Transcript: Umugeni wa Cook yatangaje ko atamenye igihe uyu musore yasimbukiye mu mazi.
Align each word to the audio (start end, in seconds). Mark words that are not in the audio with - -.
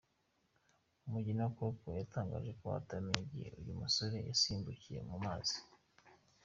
Umugeni 1.05 1.39
wa 1.43 1.49
Cook 1.57 1.79
yatangaje 1.99 2.51
ko 2.59 2.65
atamenye 2.79 3.19
igihe 3.25 3.49
uyu 3.61 3.79
musore 3.81 4.17
yasimbukiye 4.27 4.99
mu 5.09 5.17
mazi. 5.25 5.57